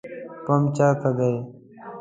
[0.45, 1.29] پمپ چیرته ده؟